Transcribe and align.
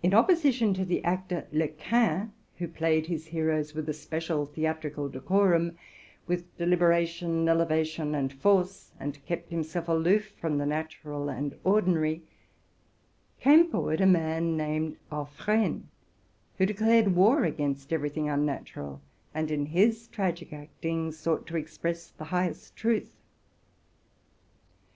85 0.00 0.04
In 0.04 0.14
opposition 0.18 0.74
to 0.74 0.84
the 0.84 1.02
actor 1.04 1.46
Lecain, 1.52 2.32
who 2.58 2.66
acted 2.66 3.06
his 3.06 3.28
heroes 3.28 3.72
with 3.72 3.88
especial 3.88 4.44
theatrical 4.44 5.08
decorum, 5.08 5.78
with 6.26 6.54
deliberation, 6.58 7.48
elevation, 7.48 8.14
and 8.14 8.30
force, 8.30 8.92
and 9.00 9.24
kept 9.24 9.48
himself 9.50 9.88
aloof 9.88 10.32
from 10.38 10.58
the 10.58 10.66
natural 10.66 11.30
and 11.30 11.52
ordi 11.64 11.86
nary, 11.86 12.22
came 13.40 13.70
forward 13.70 14.02
a 14.02 14.06
man 14.06 14.54
named 14.54 14.98
Aufresne, 15.10 15.84
who 16.58 16.66
declared 16.66 17.16
war 17.16 17.42
against 17.44 17.90
every 17.90 18.10
thing 18.10 18.28
unnatural, 18.28 19.00
and 19.32 19.50
in 19.50 19.64
his 19.64 20.08
tragic 20.08 20.52
acting 20.52 21.10
sought 21.10 21.46
to 21.46 21.56
express 21.56 22.10
the 22.10 22.24
highest 22.24 22.76
truth. 22.76 23.14